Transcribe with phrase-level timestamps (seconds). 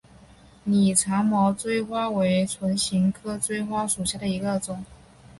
[0.63, 4.83] 拟长毛锥花为唇形科锥花属下的一个种。